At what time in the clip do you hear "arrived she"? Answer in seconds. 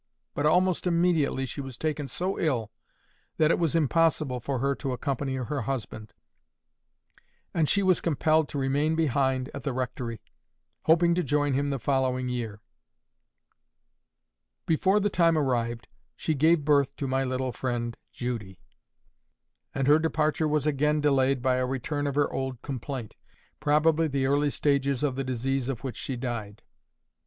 15.37-16.33